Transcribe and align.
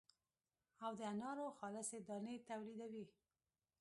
او 0.85 0.91
د 0.99 1.01
انارو 1.11 1.45
خالصې 1.57 1.99
دانې 2.07 2.35
تولیدوي. 2.47 3.05